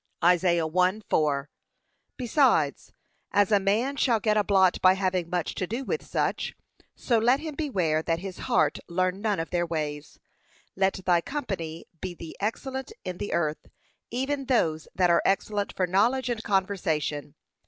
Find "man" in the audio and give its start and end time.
3.59-3.95